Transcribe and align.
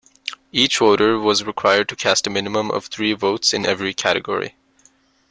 Each 0.51 0.79
voter 0.79 1.19
was 1.19 1.43
required 1.43 1.87
to 1.89 1.95
cast 1.95 2.25
a 2.25 2.31
minimum 2.31 2.71
of 2.71 2.85
three 2.87 3.13
votes 3.13 3.53
in 3.53 3.67
every 3.67 3.93
category. 3.93 4.55